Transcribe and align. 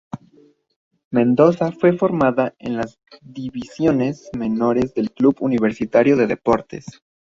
Mendoza 1.11 1.71
fue 1.73 1.93
formado 1.95 2.51
en 2.57 2.75
las 2.75 2.97
divisiones 3.21 4.31
menores 4.35 4.95
del 4.95 5.11
Club 5.11 5.35
Universitario 5.41 6.17
de 6.17 6.25
Deportes. 6.25 7.03